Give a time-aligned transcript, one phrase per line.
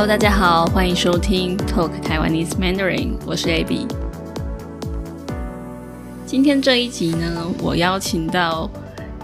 [0.00, 3.84] Hello，大家好，欢迎收听 Talk Taiwanese Mandarin，我是 AB。
[6.24, 8.70] 今天这一集呢，我邀请到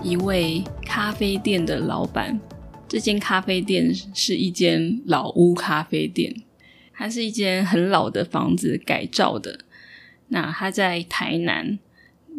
[0.02, 2.40] 一位咖啡店的老板。
[2.88, 6.34] 这间咖啡店是一间老屋咖啡店，
[6.92, 9.60] 它是一间很老的房子改造的。
[10.26, 11.78] 那它在台南，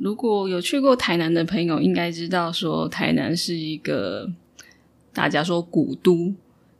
[0.02, 4.30] 如果有去过台南的朋友，应该知道说台南是一个
[5.14, 6.34] 大家说古都，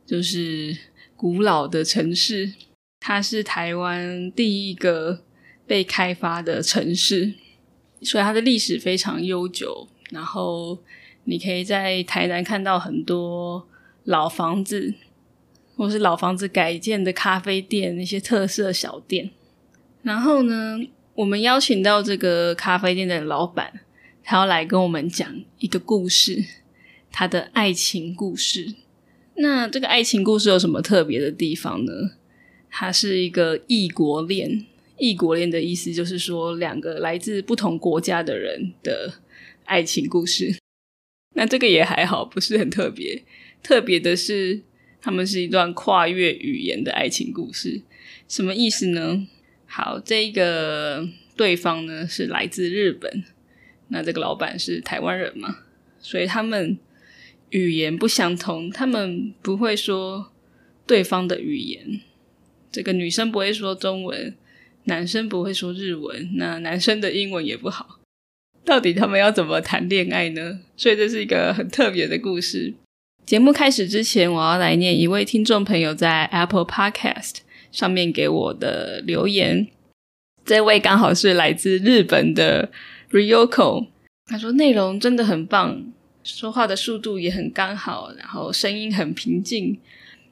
[0.04, 0.76] 就是
[1.16, 2.54] 古老的城市。
[2.98, 5.22] 它是台湾第一个
[5.64, 7.34] 被开发的城市，
[8.00, 9.86] 所以它的历史非常悠久。
[10.10, 10.78] 然后
[11.24, 13.68] 你可以在台南看到很多
[14.04, 14.94] 老房子，
[15.76, 19.30] 或是老房子改建的咖啡店，那些特色小店。
[20.02, 20.80] 然后呢，
[21.14, 23.80] 我们邀请到这个咖啡店的老板，
[24.24, 26.44] 他要来跟我们讲一个故事，
[27.12, 28.74] 他的爱情故事。
[29.36, 31.92] 那这个爱情故事有什么特别的地方呢？
[32.70, 34.66] 它是一个异国恋，
[34.98, 39.14] 异国恋的意思就是说两个来自不同国家的人的
[39.64, 40.58] 爱情故事。
[41.34, 43.22] 那这个也还好，不是很特别。
[43.62, 44.62] 特别的是，
[45.00, 47.82] 他们是一段跨越语言的爱情故事。
[48.28, 49.26] 什么意思呢？
[49.66, 53.24] 好，这个对方呢是来自日本，
[53.88, 55.58] 那这个老板是台湾人嘛，
[55.98, 56.78] 所以他们
[57.50, 60.30] 语言不相同，他们不会说
[60.86, 62.00] 对方的语言。
[62.72, 64.34] 这个女生不会说中文，
[64.84, 68.00] 男生不会说日文，那男生的英文也不好。
[68.64, 70.60] 到底他们要怎么谈恋爱呢？
[70.76, 72.74] 所以这是一个很特别的故事。
[73.24, 77.36] 节目开始之前，我要来念一位听众朋友在 Apple Podcast
[77.72, 79.68] 上面给我的留言。
[80.44, 82.70] 这位刚好是来自日本的
[83.10, 83.88] Ryoko，
[84.26, 85.92] 他说内容真的很棒，
[86.26, 89.78] 说话的速度也很刚好，然后声音很平静，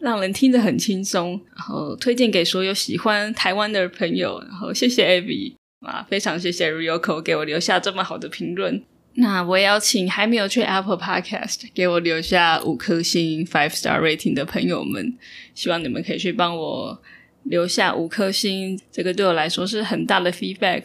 [0.01, 1.41] 让人听着很轻松。
[1.57, 4.43] 然后推荐给所有喜欢台湾的朋友。
[4.49, 5.55] 然后谢谢 Abby。
[5.81, 8.83] 啊，非常谢谢 Ryoko 给我留下这么好的评论。
[9.17, 15.15] 那我也要请还没有去 Apple Podcast 给我留下五颗星 five star rating 的朋友们，
[15.55, 17.01] 希望你们可以去帮我
[17.45, 20.83] 留下五颗星，这个对我来说是很大的 feedback，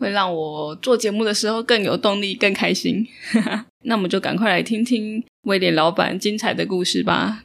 [0.00, 3.06] 会让我做节目的时候更有动力、更开心。
[3.84, 7.44] 那我们就赶快来听听威廉老板精彩的故事吧。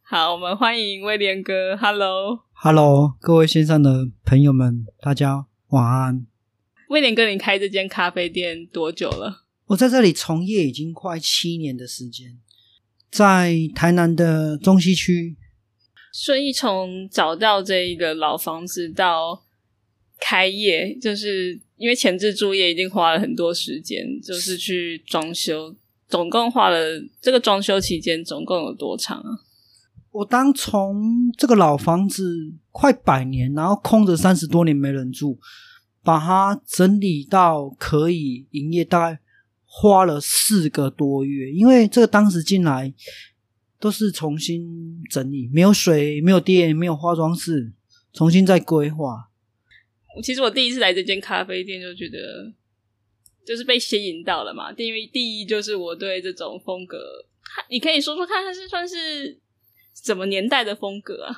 [0.00, 6.26] 好，我们欢迎威廉哥，Hello，Hello，各位线上的朋友们，大家晚安。
[6.88, 9.44] 威廉哥，你开这间咖啡店多久了？
[9.66, 12.38] 我在这里从业已经快七年的时间，
[13.10, 15.36] 在台南的中西区。
[16.12, 19.44] 所以从找到这一个老房子到
[20.20, 25.74] 开业，就是因为前置作业已经花了很多时间，就是去装修，
[26.08, 26.78] 总共花了
[27.20, 29.40] 这个装修期间总共有多长啊？
[30.12, 35.38] 我当从这个老房子快百年，然后空着三十多年没人住。
[36.02, 39.20] 把它整理到可以营业，大概
[39.66, 41.52] 花了四个多月。
[41.52, 42.90] 因为这个当时进来
[43.78, 47.74] 都是重新整理，没有水，没有电，没有化妆室，
[48.14, 49.29] 重新再规划。
[50.22, 52.18] 其实我第一次来这间咖啡店，就觉得
[53.46, 54.72] 就是被吸引到了嘛。
[54.72, 56.98] 因为第一就是我对这种风格，
[57.68, 59.38] 你可以说说看，它是算是
[59.94, 61.36] 什么年代的风格啊？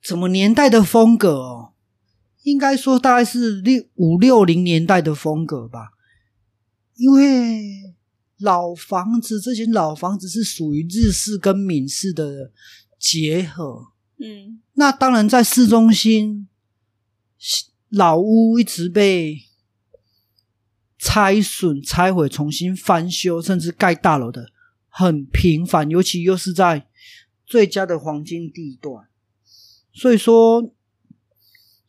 [0.00, 1.72] 什么年代的风格哦？
[2.44, 5.90] 应该说大概是六五六零年代的风格吧，
[6.96, 7.94] 因为
[8.38, 12.52] 老房子这些老房子是属于日式跟闽式的
[12.98, 13.88] 结合，
[14.18, 16.48] 嗯，那当然在市中心
[17.88, 19.42] 老屋一直被
[20.98, 24.52] 拆损、拆毁、重新翻修，甚至盖大楼的
[24.88, 26.86] 很频繁，尤其又是在
[27.46, 29.08] 最佳的黄金地段，
[29.92, 30.74] 所以说。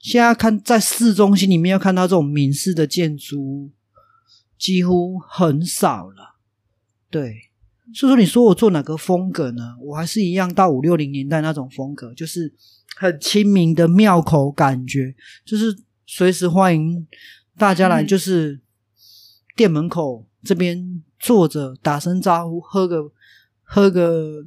[0.01, 3.69] 现在看在市中心里面要看到这种民式的建筑，
[4.57, 6.37] 几乎很少了。
[7.09, 7.51] 对，
[7.93, 9.75] 所以说你说我做哪个风格呢？
[9.81, 12.55] 我还是一样到五六零年代那种风格，就是
[12.99, 15.15] 很亲民的庙口感觉，
[15.45, 15.73] 就是
[16.05, 17.07] 随时欢迎
[17.57, 18.59] 大家来，就是
[19.55, 23.09] 店门口这边坐着打声招呼，喝个
[23.63, 24.45] 喝个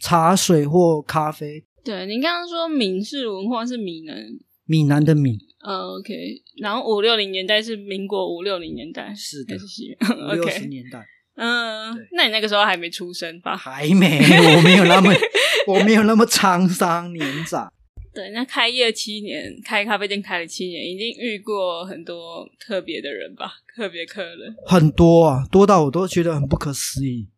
[0.00, 1.64] 茶水或咖啡。
[1.84, 4.16] 对，您刚刚说闽式文化是闽南。
[4.64, 11.06] 闽南的闽，嗯，OK，然后五六零年代是民国五六零年代，是的，是 五六十年代，
[11.36, 13.56] 嗯，那你那个时候还没出生吧？
[13.56, 14.18] 还没，
[14.56, 15.12] 我没有那么，
[15.68, 17.72] 我没有那么沧桑年长。
[18.16, 23.52] 对，那开业七年，开咖啡店开了七年，已经遇过很多特别的人吧？
[23.76, 27.28] 特别客人很多啊，多到我都觉得很不可思议。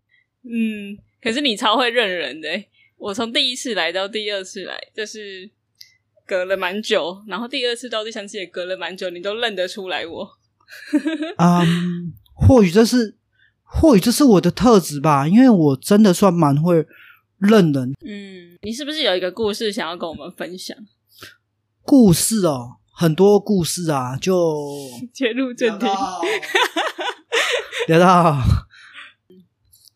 [0.45, 2.49] 嗯，可是你超会认人的，
[2.97, 5.51] 我从第一次来到第二次来，就是
[6.25, 10.31] 隔了蛮久，然后第二次到第三次也隔了蛮久，你都认得出来我。
[11.39, 13.17] 嗯，或许这是，
[13.65, 16.87] 或许这是我的特质吧，因为我真的算蛮会
[17.39, 17.93] 认人。
[18.05, 20.77] 嗯，你是不是有一个故事想要跟我们分享？
[21.83, 24.65] 故事哦，很多故事啊，就
[25.15, 25.87] 切入正题。
[27.87, 28.37] 聊到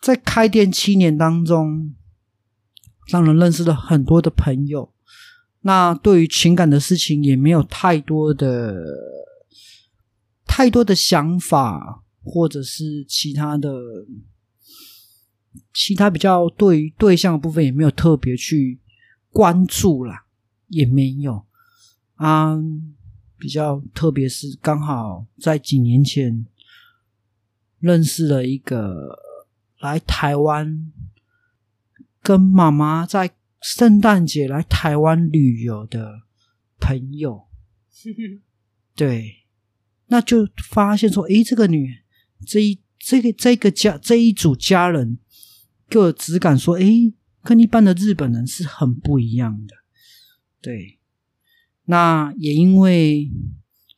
[0.00, 1.94] 在开店七年当中，
[3.08, 4.92] 让人认识了很多的朋友。
[5.60, 8.82] 那对于情感的事情，也没有太多的
[10.46, 13.70] 太多的想法，或者是其他的
[15.72, 18.80] 其他比较对于对象的部分，也没有特别去
[19.30, 20.26] 关注啦，
[20.68, 21.44] 也没有
[22.14, 22.56] 啊。
[23.38, 26.46] 比较特别是刚好在几年前。
[27.80, 29.18] 认识了一个
[29.80, 30.92] 来台湾
[32.22, 36.22] 跟妈妈在圣诞节来台湾旅游的
[36.78, 37.48] 朋友，
[38.94, 39.46] 对，
[40.06, 41.92] 那就发现说，诶，这个女
[42.46, 45.18] 这一这个这个家这一组家人，
[45.92, 47.12] 给我只感说，诶，
[47.42, 49.74] 跟一般的日本人是很不一样的。
[50.60, 50.98] 对，
[51.84, 53.30] 那也因为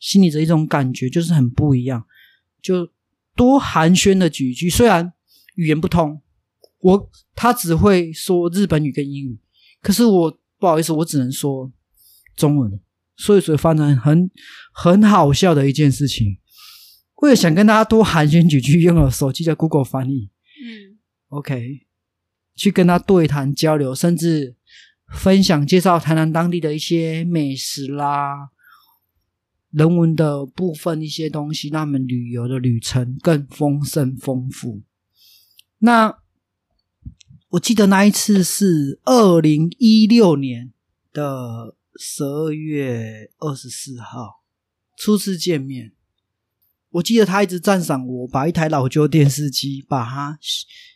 [0.01, 2.05] 心里的一种感觉，就是很不一样，
[2.61, 2.93] 就。
[3.37, 5.13] 多寒暄的几句，虽然
[5.57, 6.23] 语言不通，
[6.79, 9.37] 我他只会说日本语跟英语，
[9.83, 11.73] 可是我不好意思，我只能说
[12.37, 12.79] 中文，
[13.17, 14.31] 所以所以发展很
[14.73, 16.39] 很好笑的一件事情。
[17.23, 20.31] 为了想跟大家多寒暄几句，用了手机的 Google 翻译，
[20.63, 20.99] 嗯
[21.31, 21.84] ，OK，
[22.55, 24.55] 去跟他对谈交流，甚至
[25.13, 28.51] 分享介绍台南当地的一些美食啦。
[29.71, 34.83] 人文的部分一些东西，让他们旅游的旅程更丰盛丰富。
[35.79, 36.17] 那
[37.51, 40.73] 我记得那一次是二零一六年
[41.13, 44.45] 的十二月二十四号
[44.97, 45.93] 初次见面。
[46.91, 50.39] 我记得他一直赞赏我，把一台老旧电视机把它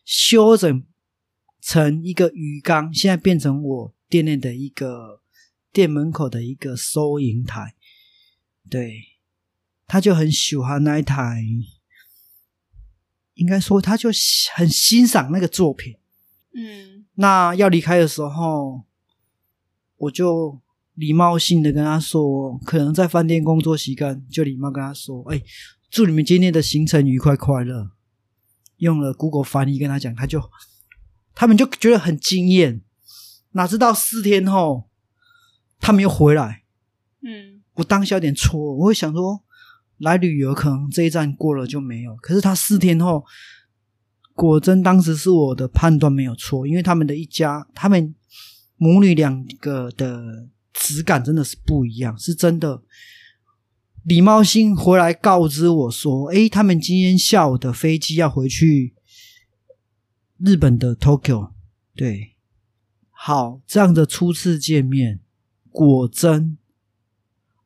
[0.04, 0.84] 修整
[1.60, 5.20] 成一个鱼缸，现在变成我店内的一个
[5.72, 7.74] 店门口的一个收银台。
[8.70, 9.02] 对，
[9.86, 11.42] 他就很喜欢那一台，
[13.34, 14.10] 应该说他就
[14.54, 15.96] 很欣赏那个作品。
[16.54, 18.84] 嗯，那要离开的时候，
[19.96, 20.60] 我就
[20.94, 25.42] 礼貌性的跟他说，可能在饭店工作习惯，就礼貌跟他说：“哎，
[25.90, 27.90] 祝你们今天的行程愉快快乐。”
[28.78, 30.40] 用了 Google 翻译跟他讲，他就
[31.38, 32.80] 他们就觉得很惊艳。
[33.52, 34.88] 哪知道四天后，
[35.78, 36.64] 他们又回来。
[37.22, 37.62] 嗯。
[37.74, 39.44] 我当下有点错，我会想说，
[39.98, 42.16] 来旅游可能这一站过了就没有。
[42.16, 43.24] 可是他四天后，
[44.34, 48.12] 果真当时是我的判断没有错，因为他们的一家，他们
[48.76, 52.82] 母女两个的质感真的是不一样，是真的。
[54.02, 58.96] 礼貌性回来告知我说：“诶，他们今天下午的飞机要回去
[60.38, 61.52] 日本的 Tokyo。”
[61.94, 62.36] 对，
[63.10, 65.20] 好，这样的初次见面，
[65.70, 66.56] 果真。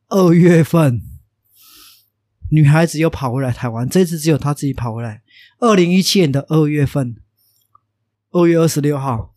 [0.09, 1.01] 二月份，
[2.51, 3.89] 女孩子又跑回来台湾。
[3.89, 5.23] 这次只有她自己跑回来。
[5.59, 7.15] 二零一七年的二月份，
[8.29, 9.33] 二月二十六号，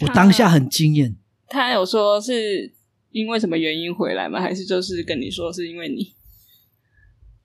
[0.00, 1.16] 我当下很惊艳。
[1.48, 2.72] 他有说是
[3.10, 4.40] 因为什么原因回来吗？
[4.40, 6.14] 还是就是跟你说是因为你？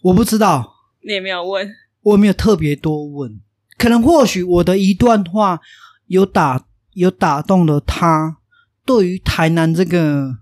[0.04, 1.70] 我不知道，你也没有问，
[2.02, 3.42] 我没有特别多问。
[3.78, 5.62] 可能或许我的一段话
[6.08, 8.38] 有打有打动了他，
[8.86, 10.40] 对于台南这个。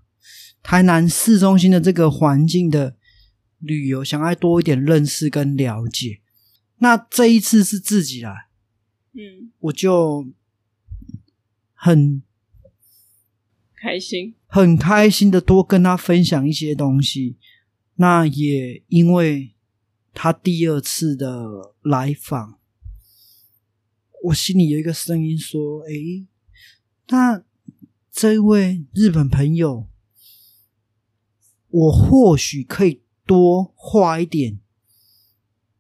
[0.68, 2.96] 台南市中心的这个环境的
[3.60, 6.22] 旅游，想要多一点认识跟了解。
[6.80, 8.48] 那这一次是自己来，
[9.14, 10.26] 嗯，我就
[11.76, 12.24] 很
[13.80, 17.38] 开心，很开心的多跟他分享一些东西。
[17.98, 19.54] 那也因为
[20.16, 22.58] 他第二次的来访，
[24.26, 26.26] 我心里有一个声音说：“诶，
[27.08, 27.44] 那
[28.12, 29.88] 这位日本朋友。”
[31.68, 34.60] 我或许可以多花一点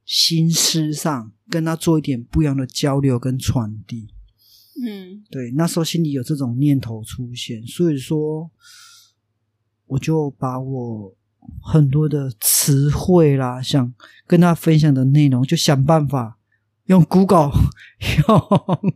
[0.03, 4.09] 心思上，跟他做一点不一样的交流跟传递。
[4.83, 8.51] 嗯，对，那时候心里有这种念头出现，所以说
[9.85, 11.15] 我就把我
[11.61, 13.93] 很多的词汇啦，想
[14.27, 16.37] 跟他分享的内容，就想办法
[16.87, 17.51] 用 Google
[18.27, 18.93] 用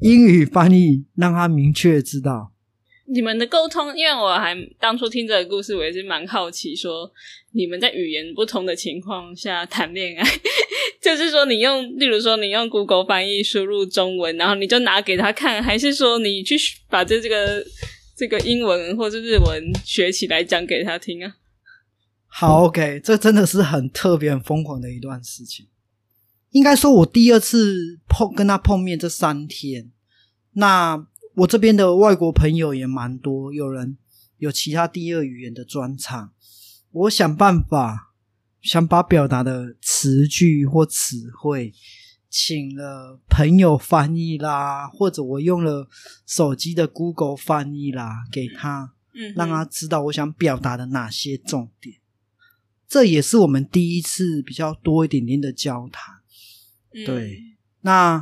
[0.00, 2.52] 英语翻译，让他明确知道。
[3.12, 7.10] 你们的沟通，因为我还当初听这个故事，我也是蛮好奇，说
[7.52, 10.24] 你们在语言不同的情况下谈恋爱，
[11.02, 16.54] 就是说，你用，例如说，你用 Google 翻译输入中文，然后你就拿给他看，还是说你去
[16.88, 17.64] 把这这个
[18.16, 21.34] 这个英文或者日文学起来讲给他听啊？
[22.28, 25.66] 好，OK，这真的是很特别、很疯狂的一段事情。
[26.50, 29.90] 应该说，我第二次碰跟他碰面这三天，
[30.52, 33.96] 那我这边的外国朋友也蛮多，有人
[34.38, 36.32] 有其他第二语言的专场，
[36.90, 38.12] 我想办法
[38.60, 41.72] 想把表达的词句或词汇，
[42.28, 45.88] 请了朋友翻译啦，或者我用了
[46.26, 51.96] 手机的 Google 翻译啦，给他，嗯，让他知道我想表达的哪些重点。
[52.88, 56.19] 这也是我们第一次比较多一点点的交谈。
[56.92, 57.40] 嗯对，
[57.82, 58.16] 那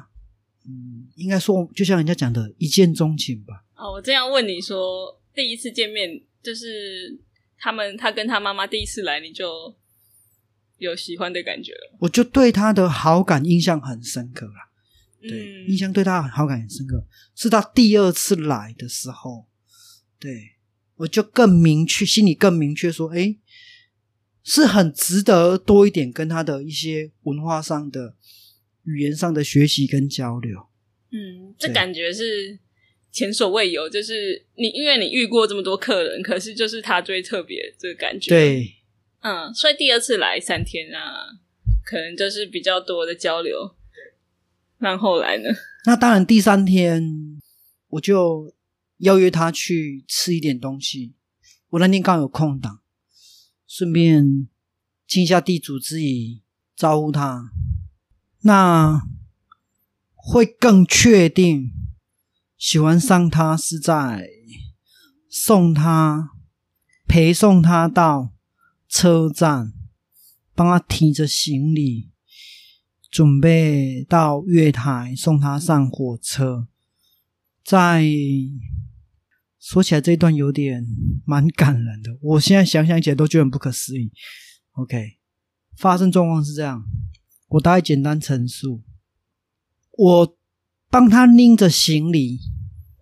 [0.67, 3.65] 嗯，应该说就像人家讲的一见钟情吧。
[3.77, 7.19] 哦，我这样问你说，第一次见面就是
[7.59, 9.75] 他们他跟他妈妈第一次来，你就
[10.77, 11.97] 有喜欢的感觉了？
[12.01, 14.69] 我就对他的好感印象很深刻啦。
[15.21, 19.47] 对，嗯印象对他好感很深刻，是他第二次来的时候，
[20.21, 20.57] 对
[20.97, 23.37] 我就更明确，心里更明确说，哎，
[24.45, 28.17] 是很值得多一点跟他的一些文化上的、
[28.89, 30.67] 语言上的学习跟交流。
[31.11, 32.59] 嗯，这感觉是
[33.11, 38.75] 前所未有，就是你因为你遇过这么多客人，可是就是他最特别这个感觉。，对，
[39.21, 41.41] 嗯，所以第二次来三天啊，
[41.85, 43.75] 可能就是比较多的交流。
[44.81, 45.51] 那后来呢？
[45.87, 47.03] 那当然，第三天
[47.89, 48.55] 我就
[48.99, 51.15] 邀约他去吃一点东西。
[51.71, 52.81] 我那天刚好有空档，
[53.67, 54.49] 顺便
[55.07, 56.43] 尽一下地主之谊，
[56.77, 57.51] 招呼他。
[58.43, 59.03] 那
[60.15, 61.73] 会更确定
[62.57, 64.29] 喜欢上他是在
[65.31, 66.31] 送他
[67.07, 68.33] 陪送他到
[68.89, 69.73] 车站，
[70.55, 72.11] 帮他提着行李，
[73.11, 76.69] 准备到月台送他上火车。
[77.65, 78.05] 在
[79.61, 80.87] 说起来这一段有点
[81.27, 84.11] 蛮感人的，我现在想想起来都觉得很不可思议。
[84.73, 85.19] OK，
[85.77, 86.83] 发生状况是这样，
[87.49, 88.83] 我大概简单陈述，
[89.97, 90.37] 我
[90.91, 92.39] 帮他拎着行李，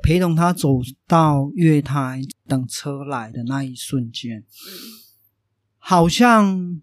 [0.03, 4.45] 陪同他走到月台等车来的那一瞬间，
[5.79, 6.81] 好像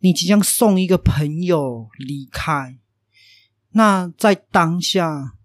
[0.00, 2.78] 你即将送一个朋友离开，
[3.70, 5.36] 那在当下，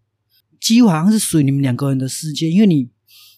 [0.59, 2.89] 几乎好像是属于你们两个人的世界，因为你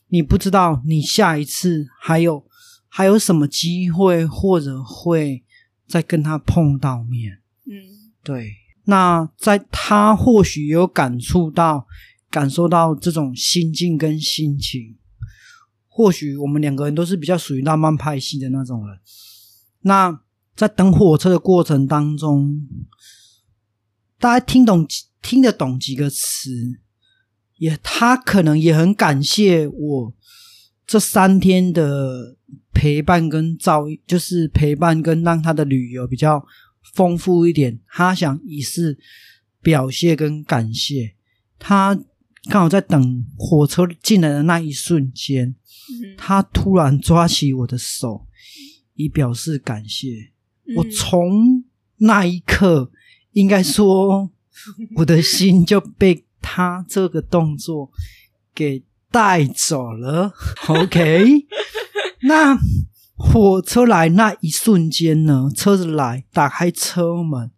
[0.07, 2.45] 你不知道你下一次还有
[2.87, 5.43] 还有什么机会，或者会
[5.85, 7.41] 再跟他碰到面。
[7.65, 8.51] 嗯对，
[8.85, 11.87] 那在他或许有感触到、
[12.29, 14.97] 感受到这种心境跟心情。
[15.87, 18.97] 或许我们两个人都是比较属于浪漫派系的那种人。
[19.81, 20.21] 那
[20.55, 22.65] 在等火车的过程当中，
[24.17, 24.87] 大家听懂、
[25.21, 26.79] 听得懂几个词，
[27.57, 30.13] 也他可能也很感谢我
[30.87, 32.37] 这三天的
[32.71, 36.45] 陪伴跟照，就是陪伴跟让他的旅游比较
[36.93, 37.79] 丰富一点。
[37.87, 38.97] 他想以示
[39.61, 41.15] 表谢跟感谢。
[41.59, 41.95] 他
[42.49, 48.25] 刚好在等火车进来的那一瞬间，嗯他突然抓起我的手，
[48.95, 50.31] 以表示感谢。
[50.75, 51.63] 我嗯从
[51.97, 52.91] 那一刻，
[53.33, 54.31] 应该说，
[54.95, 57.91] 我的心就被他这个动作
[58.55, 60.33] 给带走了。
[60.67, 61.45] OK，
[62.23, 62.57] 那
[63.21, 67.51] 火车来那一瞬间呢，车子来，打开车门，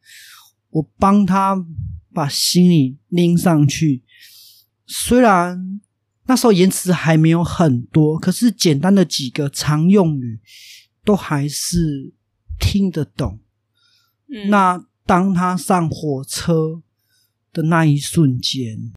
[0.70, 1.66] 我帮他
[2.14, 4.04] 把行李拎上去。
[4.86, 5.80] 虽然
[6.26, 10.40] 那时候言辞还没有很多，可是简单的几个常用语
[11.04, 12.14] 都还是
[12.60, 13.40] 听得懂。
[14.30, 16.82] 嗯那当他上火车
[17.52, 18.94] 的那一瞬间，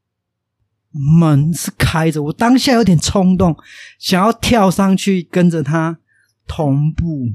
[0.93, 3.57] 门是开着，我当下有点冲动，
[3.99, 5.99] 想要跳上去跟着他
[6.47, 7.29] 同步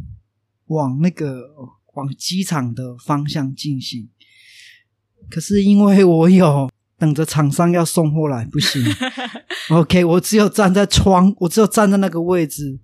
[0.68, 1.50] 往那个
[1.94, 4.10] 往机场的方向进行。
[5.30, 8.82] 可是因为我有等着厂商要送货来，不行。
[9.70, 12.80] OK，我只有站在窗，我只有站在那个位置，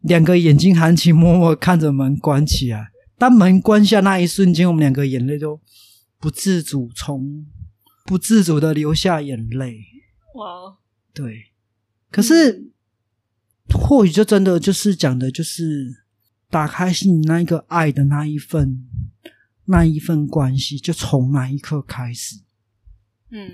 [0.00, 2.88] 两个眼睛含情脉脉看着门关起来。
[3.18, 5.60] 当门关下那一瞬间，我们两个眼泪都
[6.18, 7.46] 不自主从
[8.04, 9.78] 不自主的流下眼泪。
[10.34, 10.78] 哇，
[11.14, 11.52] 对，
[12.10, 12.71] 可是
[13.72, 16.04] 或许就真的就是讲的，就是
[16.50, 18.86] 打开心里那一个爱的那一份
[19.66, 22.36] 那一份关系，就从那一刻开始。
[23.30, 23.50] 嗯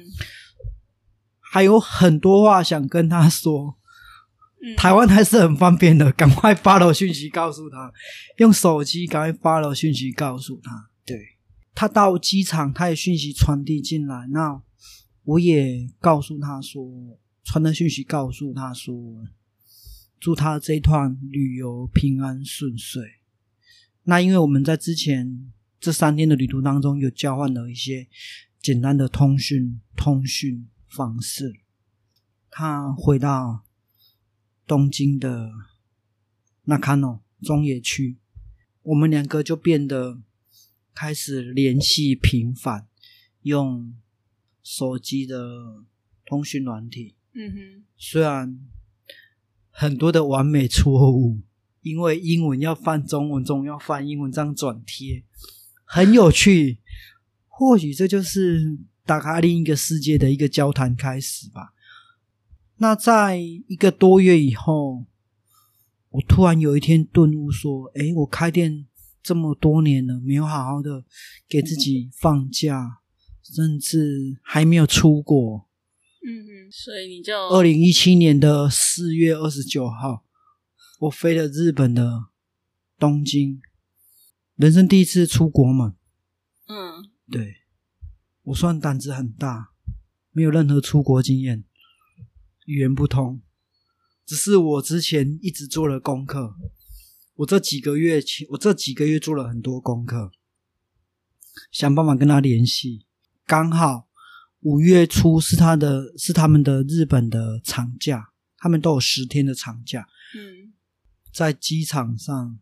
[1.41, 3.79] 还有很多话想跟他说，
[4.63, 7.91] 嗯，台湾还是很方便的， 赶快发了讯息告诉他，
[8.37, 10.91] 用手机赶快发了讯息告诉他。
[11.07, 11.17] 对
[11.75, 14.61] 他到机场，他也讯息传递进来，那
[15.25, 16.85] 我也告诉他说，
[17.45, 18.95] 传的讯息告诉他说，
[20.21, 23.03] 祝他这一段旅游平安顺遂。
[24.05, 28.09] 那因为我们在之前这三天的旅途当中，有交换了一些
[28.61, 31.61] 简单的通讯通讯方式。
[32.51, 33.65] 他回到
[34.67, 35.53] 东京的
[36.65, 38.19] 那卡诺中野区，
[38.83, 40.21] 我们两个就变得
[40.95, 42.89] 开始联系频繁，
[43.43, 43.95] 用
[44.63, 45.85] 手机的
[46.25, 47.15] 通讯软体。
[47.35, 48.59] 嗯哼，虽然
[49.81, 51.39] 很多的完美错误，
[51.83, 55.23] 因为英文要翻中文，中文要翻英文，这样转贴
[55.85, 56.81] 很有趣。
[57.47, 61.75] 或许这就是打开另一个世界的一个交谈开始吧。
[62.79, 65.05] 那在一个多月以后，
[66.11, 68.85] 我突然有一天顿悟，说：“诶，我开店
[69.23, 71.05] 这么多年了，没有好好的
[71.49, 72.99] 给自己放假，
[73.45, 75.67] 甚至还没有出国。”
[76.29, 80.27] 嗯嗯，所以你就二零一七年的四月二十九号，
[81.01, 82.27] 我飞了日本的
[82.99, 83.63] 东京，
[84.57, 85.97] 人生第一次出国嘛。
[86.67, 87.63] 嗯，对
[88.43, 89.71] 我算胆子很大，
[90.31, 91.65] 没有任何出国经验。
[92.67, 93.41] 语言不通，
[94.27, 96.55] 只是我之前一直做了功课。
[97.37, 100.31] 我这几个月前，我这几个月做了很多功课，
[101.73, 103.07] 想办法跟他联系。
[103.47, 104.08] 刚好
[104.61, 110.07] 五月初是他的，是他们的日本的长假，他们都有十天的长假。
[110.35, 110.73] 嗯
[111.31, 112.59] 在机场上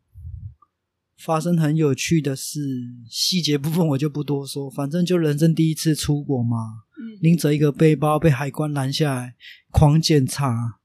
[1.17, 2.61] 发生很有趣的事，
[3.09, 4.69] 细节部分我就不多说。
[4.69, 9.35] 反正就人生第一次出国嘛，嗯拎着一个背包被海关拦下来，
[9.71, 10.79] 狂检查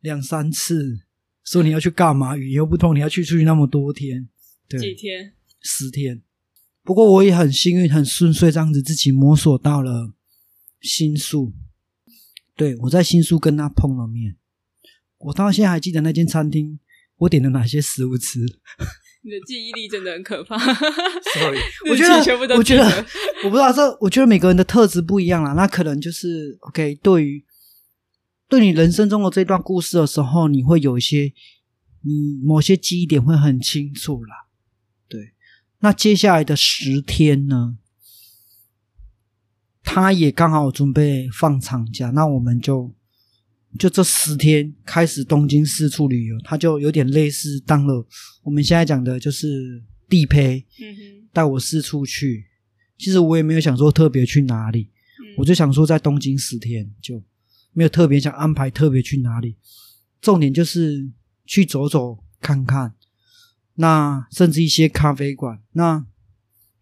[0.00, 1.00] 两三次，
[1.44, 2.36] 说你要去干嘛？
[2.36, 4.28] 语言又不通，你要去出去那么多天，
[4.68, 5.32] 对几，天？
[5.62, 6.20] 十天。
[6.82, 10.12] 不过我也很幸运，很顺遂，这样子自己摸索到了
[10.80, 11.52] 新宿。
[12.54, 14.36] 对我在新宿跟他碰了面，
[15.18, 16.78] 我到现在还记得那间餐厅，
[17.16, 18.40] 我点了哪些食物吃。
[19.22, 20.56] 你的记忆力真的很可怕。
[20.56, 21.58] Sorry，
[21.90, 22.84] 我觉得全部都我觉得
[23.44, 25.52] 我不知道这，我觉得每个人的特质不一样啦。
[25.52, 27.44] 那可能就是 OK，对于
[28.48, 31.32] 对你人生中的这段故事的时候，你会有一些
[32.02, 34.46] 你某些记忆点会很清楚啦。
[35.08, 35.32] 对，
[35.80, 37.76] 那接下来的十天呢，
[39.88, 42.92] 他也刚好准备放长假，那我们就
[43.78, 48.04] 就这十天开始东京四处旅游，他就有点类似当了
[48.42, 50.66] 我们现在讲的就是地陪，
[51.32, 52.44] 带我四处去。
[52.98, 57.22] 其实我也没有想说特别去哪里，嗯我就想说在东京十天，就
[57.72, 59.56] 没有特别想安排特别去哪里。
[60.20, 61.08] 重点就是
[61.46, 62.94] 去走走看看，
[63.74, 66.04] 那甚至一些咖啡馆，那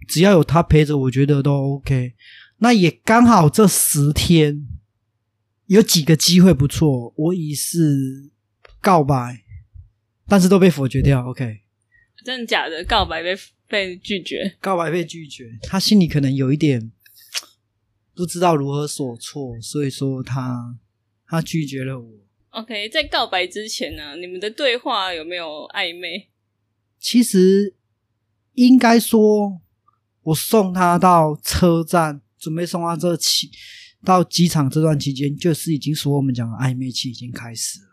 [0.08, 2.14] 只要有他陪着，我觉得都 OK。
[2.58, 4.66] 那也刚好这十天
[5.66, 8.30] 有几个机会不错，我已是
[8.80, 9.44] 告白，
[10.26, 11.26] 但是都被否决掉。
[11.28, 11.60] OK，
[12.24, 12.84] 真的假的？
[12.84, 13.36] 告白被
[13.68, 14.56] 被拒绝？
[14.60, 16.92] 告白被拒绝，他心里可能有一点
[18.14, 20.78] 不知道如何所措，所以说他
[21.26, 22.10] 他拒绝了我。
[22.50, 26.28] OK，在告白之前呢，你们的对话有没有暧昧？
[27.00, 27.74] 其实
[28.52, 29.60] 应该说，
[30.22, 33.50] 我送他到车站，准备送他这期
[34.04, 37.86] 到机场这段期间，就是已经说我们讲的暧昧期已经开始了。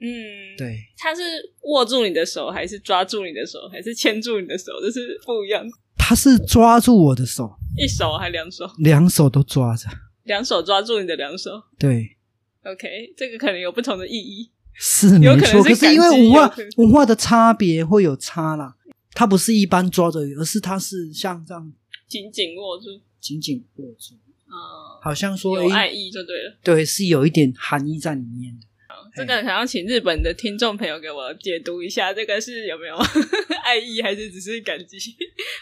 [0.00, 1.20] 嗯，，对，他是
[1.64, 4.72] 握住你的手，还是抓住你的手，还是牵住你的手？
[4.80, 5.64] 这是不一样，
[5.96, 9.88] 他是抓住我的手，一手还两手，两手都抓着。
[10.24, 11.50] 两手抓住你的两手。
[11.78, 12.16] 对
[12.64, 14.50] ，OK，这个可能有不同的意义。
[14.74, 18.74] 是没有可能可是因为文化文化的差别会有差啦，
[19.12, 21.72] 他不是一般抓着，而是他是像这样
[22.08, 22.86] 紧紧握住，
[23.22, 24.14] 紧紧握住，
[24.46, 26.58] 嗯，好像说有爱意就对了。
[26.62, 28.66] 对，是有一点含义在里面的。
[29.14, 32.96] 这个想要请日本的听众朋友给我解读一下，这个是有没有
[33.62, 34.96] 爱意，还是只是感激？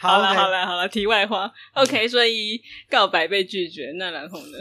[0.01, 1.53] 好了好了好了，题外话。
[1.75, 4.59] OK，所以告白被拒绝，那然后呢？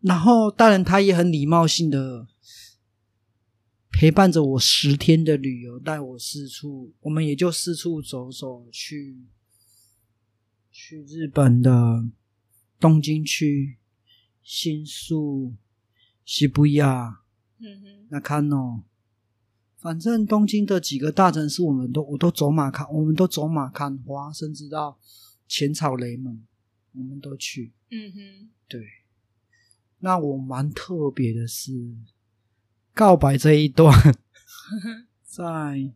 [0.00, 2.26] 然后当然他也很礼貌性的
[3.90, 9.16] 陪伴着我十天的旅游，带我四处，我们也就四处走走，去去
[11.06, 12.04] 日本的
[12.80, 13.78] 东京区、
[14.42, 15.54] 新宿、
[16.24, 17.20] 西布亚、
[17.58, 18.82] 嗯哼，那看哦，
[19.78, 24.98] 反正东京的几个大城市，我们都我都走马看，我们都走马看花，甚至到
[25.46, 26.44] 浅草雷门，
[26.92, 27.72] 我们都去。
[27.90, 28.84] 嗯哼，对，
[30.00, 31.72] 那我蛮特别的是，
[32.92, 33.94] 告白这一段，
[35.22, 35.92] 在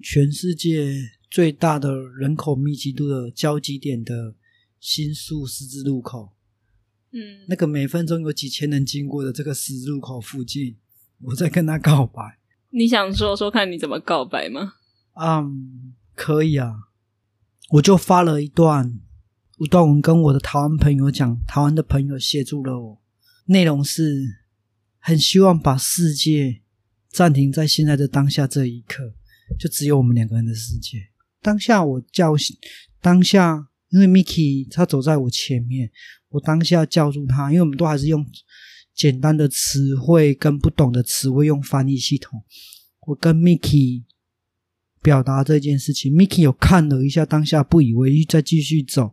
[0.00, 0.96] 全世界
[1.32, 4.34] 最大的人口密集度的交集点的
[4.78, 6.34] 新宿十字路口，
[7.10, 10.76] 嗯，那个每分钟有几千人经过的这个十字路口附近，
[11.22, 12.38] 我在跟他告白。
[12.68, 14.74] 你想说说看你怎么告白吗？
[15.14, 16.74] 嗯，可以啊，
[17.70, 19.00] 我就发了一段
[19.56, 23.02] 一段文跟我的台湾朋友讲，台湾的朋友协助了我，
[23.46, 24.22] 内容是
[24.98, 26.60] 很希望把世界
[27.08, 29.14] 暂停在现在的当下这一刻，
[29.58, 31.08] 就只有我们两个人的世界。
[31.42, 32.32] 当下我叫
[33.02, 35.90] 当下，因为 Miki 他走在我前面，
[36.30, 38.24] 我当下叫住他，因为我们都还是用
[38.94, 42.42] 简单的词汇跟不懂的词汇用翻译系统，
[43.00, 44.04] 我跟 Miki。
[45.02, 49.12] 表达这件事情，Miki 有看了一下，当下不以为意，再继续走。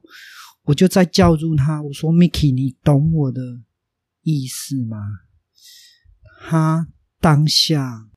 [0.65, 3.41] 我就再叫住他，我说：“Miki，你懂我的
[4.21, 4.97] 意思吗？”
[6.45, 6.89] 他
[7.19, 8.07] 当下，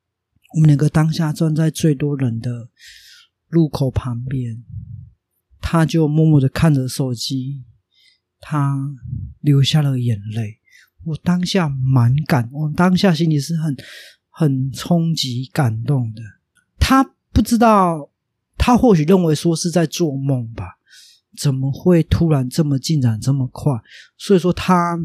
[0.54, 2.68] 我们两个当下站在最多人的
[3.52, 4.64] 路口旁边，
[5.60, 7.62] 他就默默的看着手机，
[8.40, 8.96] 他
[9.40, 10.58] 流下了眼泪。
[11.04, 13.76] 我当下蛮感，我当下心里是很
[14.28, 16.22] 很冲击、感动的。
[16.80, 17.14] 他。
[17.34, 18.10] 不知道，
[18.58, 20.78] 他或许认为说是在做梦吧？
[21.34, 23.72] 怎么会突然这么进展这么快？
[24.18, 24.98] 所以说，他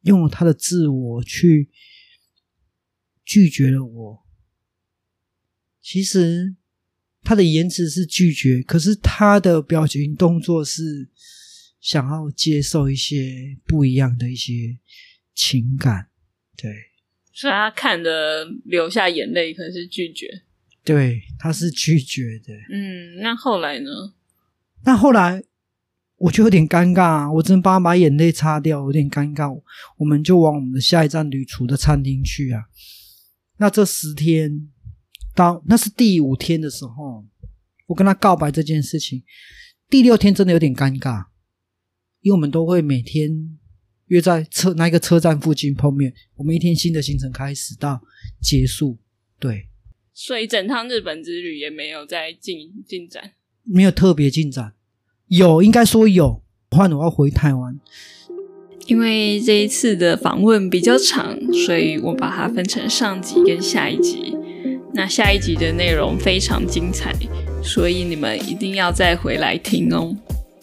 [0.00, 1.70] 用了他的自我去
[3.24, 4.26] 拒绝了我。
[5.80, 6.56] 其实
[7.22, 11.08] 他的言辞是拒绝，可是他的表情动作是
[11.80, 14.78] 想要接受一些不一样的一些
[15.34, 16.08] 情感。
[16.56, 16.70] 对，
[17.32, 20.42] 所以他看的流下眼泪，可是拒绝。
[20.84, 22.54] 对，他是拒绝的。
[22.72, 23.90] 嗯，那后来呢？
[24.84, 25.42] 那后来
[26.16, 29.60] 我就有点尴尬，我只能帮他把眼泪擦掉，有点尴尬。
[29.98, 32.64] 我们就往我们的下一站旅途的餐厅去啊。
[33.58, 34.68] 那这十天
[35.38, 37.24] 到那是第五天的时候，
[37.86, 39.22] 我跟他告白这件事情。
[39.88, 41.26] 第六天真的有点尴尬，
[42.22, 43.56] 因为我们都会每天
[44.06, 46.12] 约在车那一个车站附近碰面。
[46.34, 48.02] 我们一天新的行程开始到
[48.42, 48.98] 结束，
[49.38, 49.68] 对。
[50.12, 54.74] 所以整趟日本之旅也没有在进进展，没有特别进展。
[55.28, 56.42] 有，应该说有。
[56.70, 57.80] 换我要回台湾，
[58.88, 64.36] 因为这一次的访问比较长，所以我把它分成上集跟下一集。
[64.98, 67.14] 那下一集的内容非常精彩，
[67.62, 70.12] 所以你们一定要再回来听哦。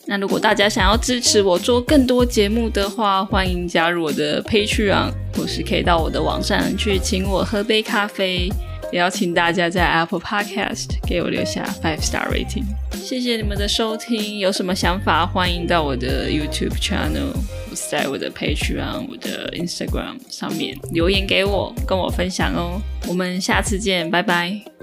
[0.07, 8.49] 那如果大家想要支持我做更多节目的话，欢迎加入我的 Patreon，或是可以到我的网站去请我喝杯咖啡。
[8.91, 14.39] 也邀请大家在 Apple Podcast 给我留下 five star rating，谢谢你们的收听。
[14.39, 17.33] 有什么想法，欢迎到我的 YouTube channel，
[17.89, 22.81] 在我的 Patreon、我的 Instagram 上面留言给我，跟我分享哦。
[23.07, 24.74] 我们下次见，拜拜。